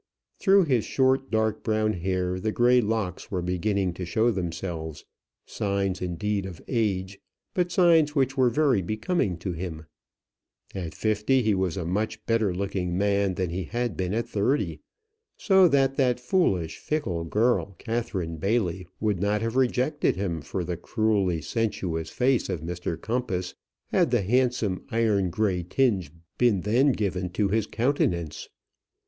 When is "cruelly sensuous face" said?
20.77-22.49